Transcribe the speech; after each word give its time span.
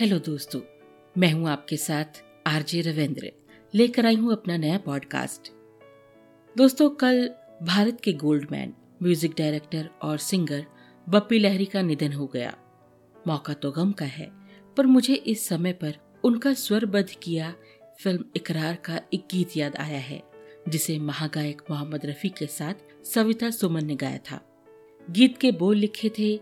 Hello 0.00 0.18
दोस्तों, 0.18 0.60
मैं 1.18 1.30
हूँ 1.32 1.48
आपके 1.48 1.76
साथ 1.76 2.22
आरजे 2.46 2.80
रविंद्र, 2.80 3.30
लेकर 3.74 4.06
आई 4.06 4.14
हूँ 4.14 4.32
अपना 4.32 4.56
नया 4.56 4.78
पॉडकास्ट 4.78 5.50
दोस्तों, 6.56 6.88
कल 6.90 7.30
भारत 7.62 8.00
के 8.00 8.12
गोल्डमैन 8.12 8.72
म्यूज़िक 9.02 9.34
डायरेक्टर 9.38 9.90
और 10.02 10.18
सिंगर 10.18 10.64
बप्पी 11.06 11.38
लहरी 11.38 11.64
का 11.64 11.82
निधन 11.82 12.12
हो 12.12 12.26
गया। 12.26 12.56
मौका 13.26 13.52
तो 13.52 13.72
गम 13.72 13.92
का 13.92 14.04
है, 14.04 14.30
पर 14.76 14.86
मुझे 14.86 15.14
इस 15.14 15.46
समय 15.48 15.72
पर 15.72 15.98
उनका 16.24 16.54
स्वरबद्ध 16.54 17.08
किया 17.22 17.54
फ़िल्म 18.02 18.24
इकरार 18.36 18.74
का 18.74 19.00
एक 19.14 19.28
गीत 19.30 19.56
याद 19.56 19.76
आया 19.76 20.00
है, 20.00 20.22
जिसे 20.68 20.98
महागायक 20.98 21.62
मोहम्मद 21.70 22.06
रफी 22.06 22.28
के 22.28 22.46
साथ 22.46 23.06
सविता 23.06 23.50
सुमन 23.50 23.84
ने 23.84 23.96
गाया 23.96 24.18
था। 24.30 24.40
गीत 25.10 25.38
के 25.38 25.52
बोल 25.52 25.76
लिखे 25.76 26.08
थे 26.08 26.36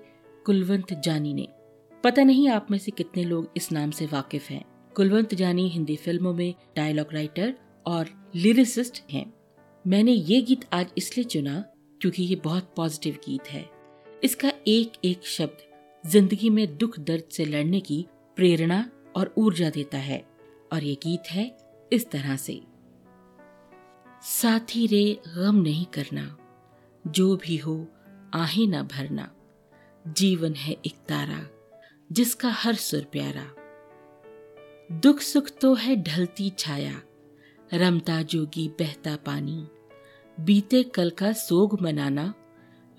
कुलवंत 0.47 0.95
जानी 0.95 1.35
ने। 1.35 1.49
पता 2.05 2.23
नहीं 2.23 2.49
आप 2.49 2.67
में 2.71 2.79
से 2.79 2.91
कितने 2.91 3.23
लोग 3.25 3.53
इस 3.57 3.71
नाम 3.73 3.91
से 3.91 4.07
वाकिफ 4.07 4.49
हैं। 4.51 4.65
कुलवंत 4.97 5.35
जानी 5.35 5.69
हिंदी 5.69 5.97
फ़िल्मों 5.97 6.33
में 6.35 6.55
डायलॉग 6.77 7.13
राइटर 7.15 7.55
और 7.87 8.09
लिरिसिस्ट 8.35 9.03
हैं। 9.11 9.25
मैंने 9.85 10.13
ये 10.13 10.41
गीत 10.41 10.65
आज 10.73 10.93
इसलिए 10.99 11.25
चुना 11.25 11.61
क्योंकि 12.01 12.23
ये 12.23 12.37
बहुत 12.37 12.73
पॉजिटिव 12.77 13.19
गीत 13.27 13.49
है। 13.51 13.65
इसका 14.25 14.53
एक 14.69 14.93
एक 15.05 15.27
शब्द 15.27 15.67
ज़िंदगी 16.05 16.51
में 16.51 16.77
दुख 16.77 16.99
दर्द 17.01 17.29
से 17.33 17.45
लड़ने 17.45 17.81
की 17.81 18.05
प्रेरणा 18.37 18.85
और 19.17 19.35
ऊर्जा 19.39 19.71
देता 19.71 19.99
है 19.99 20.25
और 20.73 20.85
ये 20.85 20.95
गीत 21.03 21.31
है 21.31 21.51
इस 21.93 22.11
तरह 22.11 22.37
से। 22.37 22.61
साथी 24.23 24.87
रे, 24.87 25.21
गम 25.29 25.57
नहीं 25.57 25.85
करना, 25.87 26.37
जो 27.05 27.37
भी 27.37 27.57
हो, 27.57 27.87
आहे 28.35 28.67
ना 28.67 28.83
भरना, 28.87 29.31
जीवन 30.05 30.55
है 30.55 30.77
एक 30.87 30.97
तारा। 31.09 31.47
जिसका 32.13 32.51
हर 32.51 32.75
सुर 32.75 33.01
प्यारा। 33.01 33.47
दुख 34.93 35.21
सुख 35.21 35.51
तो 35.61 35.75
है 35.75 35.97
ढलती 35.97 36.51
छाया, 36.51 37.03
रमता 37.75 38.23
जोगी 38.23 38.69
बहता 38.69 39.17
पानी। 39.17 39.69
बीते 40.41 40.83
कल 40.83 41.11
का 41.11 41.33
सोग 41.33 41.81
मनाना, 41.83 42.35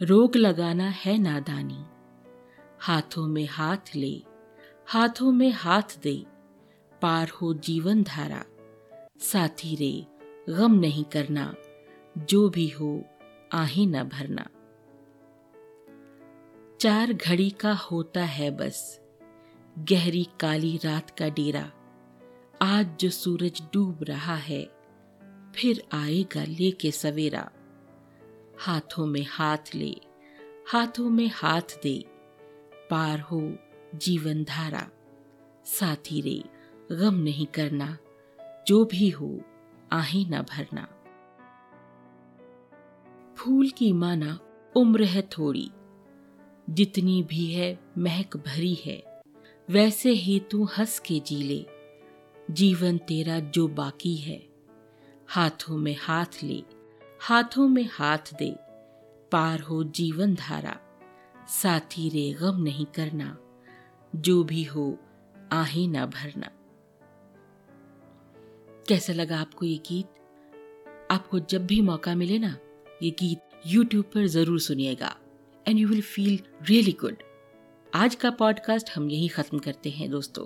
रोग 0.01 0.35
लगाना 0.35 0.89
है 0.89 1.17
नादानी। 1.17 1.85
हाथों 2.79 3.27
में 3.27 3.47
हाथ 3.47 3.95
ले, 3.95 4.23
हाथों 4.87 5.31
में 5.31 5.51
हाथ 5.51 5.99
दे, 6.03 6.25
पार 7.01 7.29
हो 7.29 7.53
जीवन 7.53 8.03
धारा। 8.03 8.45
साथी 9.19 9.75
रे, 9.75 10.05
गम 10.53 10.73
नहीं 10.73 11.03
करना, 11.03 11.55
जो 12.17 12.49
भी 12.49 12.67
हो, 12.69 13.03
आहे 13.53 13.85
न 13.85 14.03
भरना। 14.03 14.49
चार 16.81 17.13
घड़ी 17.13 17.49
का 17.49 17.73
होता 17.73 18.23
है 18.23 18.51
बस, 18.51 19.01
गहरी 19.79 20.27
काली 20.39 20.79
रात 20.85 21.09
का 21.09 21.29
डेरा। 21.29 21.71
आज 22.61 22.97
जो 22.99 23.09
सूरज 23.09 23.61
डूब 23.73 23.99
रहा 24.03 24.35
है, 24.35 24.69
फिर 25.55 25.83
आएगा 25.93 26.43
लेके 26.43 26.91
सवेरा। 26.91 27.51
हाथों 28.59 29.05
में 29.05 29.25
हाथ 29.29 29.75
ले, 29.75 29.95
हाथों 30.67 31.09
में 31.09 31.31
हाथ 31.33 31.77
दे, 31.83 32.05
पार 32.89 33.19
हो 33.19 33.53
जीवन 33.95 34.43
धारा। 34.43 34.87
साथी 35.65 36.21
रे, 36.21 36.43
गम 36.95 37.15
नहीं 37.15 37.45
करना, 37.45 37.97
जो 38.67 38.85
भी 38.85 39.09
हो, 39.09 39.41
आहे 39.91 40.25
न 40.25 40.41
भरना। 40.41 40.87
फूल 43.37 43.69
की 43.69 43.93
माना 43.93 44.39
उम्र 44.75 45.03
है 45.03 45.21
थोड़ी 45.21 45.71
जितनी 46.69 47.23
भी 47.23 47.53
है, 47.53 47.79
महक 47.97 48.37
भरी 48.37 48.73
है। 48.73 49.03
वैसे 49.69 50.11
ही 50.11 50.39
तू 50.39 50.63
हंस 50.63 50.99
के 50.99 51.19
जी 51.19 51.43
ले। 51.43 51.65
जीवन 52.51 52.97
तेरा 52.97 53.39
जो 53.39 53.67
बाकी 53.67 54.15
है। 54.15 54.47
हाथों 55.27 55.77
में 55.77 55.95
हाथ 55.99 56.43
ले, 56.43 56.63
हाथों 57.21 57.67
में 57.67 57.89
हाथ 57.91 58.33
दे। 58.39 58.55
पार 59.31 59.59
हो 59.59 59.83
जीवन 59.83 60.35
धारा, 60.35 60.79
साथी 61.47 62.09
रे 62.09 62.33
गम 62.33 62.61
नहीं 62.61 62.85
करना। 62.85 63.37
जो 64.15 64.43
भी 64.43 64.63
हो, 64.63 64.99
आहे 65.51 65.87
ना 65.87 66.05
भरना। 66.05 66.51
कैसा 68.87 69.13
लगा 69.13 69.39
आपको 69.39 69.65
ये 69.65 69.77
गीत? 69.77 70.05
आपको 71.11 71.39
जब 71.39 71.65
भी 71.65 71.81
मौका 71.81 72.15
मिले 72.15 72.39
ना, 72.39 72.57
ये 73.03 73.11
गीत 73.11 73.39
YouTube 73.67 74.03
पर 74.03 74.27
ज़रूर 74.27 74.59
सुनिएगा। 74.59 75.18
And 75.69 75.79
you 75.79 75.87
will 75.87 76.01
feel 76.01 76.39
really 76.69 76.91
good 76.91 77.15
आज 77.93 78.15
का 78.15 78.29
पॉडकास्ट 78.31 78.89
हम 78.95 79.09
यही 79.09 79.27
खत्म 79.27 79.57
करते 79.57 79.89
हैं 79.89 80.09
दोस्तों। 80.11 80.45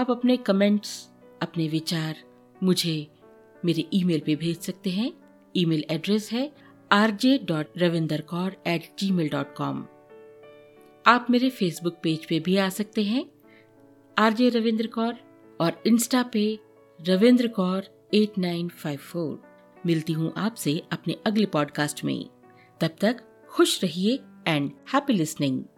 आप 0.00 0.10
अपने 0.10 0.36
कमेंट्स 0.36 1.08
अपने 1.42 1.68
विचार 1.68 2.16
मुझे 2.62 3.06
मेरे 3.64 3.88
ईमेल 3.92 4.20
पे 4.20 4.36
भेज 4.36 4.60
सकते 4.60 4.90
हैं। 4.90 5.10
ईमेल 5.56 5.84
एड्रेस 5.90 6.32
है 6.32 6.52
RJ 6.92 7.38
dot 7.38 7.66
Ravinder 7.78 8.20
Kaur 8.20 8.56
at 8.66 8.88
Gmail 9.10 9.28
dot 9.28 9.54
com 9.54 9.86
आप 11.06 11.26
मेरे 11.30 11.50
फेसबुक 11.50 11.98
पेज 12.02 12.26
पे 12.26 12.40
भी 12.40 12.56
आ 12.56 12.68
सकते 12.68 13.02
हैं। 13.02 13.24
आरजे 14.18 14.48
रविंद्र 14.48 14.86
कौर 14.86 15.14
और 15.60 15.82
इंस्टा 15.86 16.22
पे 16.22 16.58
Ravindra 17.00 17.48
Kaur 17.48 18.08
at 18.14 18.38
nine 18.38 18.68
five 18.68 18.98
four 18.98 19.42
मिलती 19.86 20.12
हूँ 20.12 20.32
आपसे 20.36 20.82
अपने 20.92 21.16
अगले 21.26 21.46
पॉडकास्ट 21.46 22.04
में। 22.04 22.24
तब 22.80 22.96
तक 23.00 23.24
खुश 23.50 23.82
रहिए 23.82 24.18
and 24.48 24.72
happy 24.86 25.12
listening. 25.12 25.68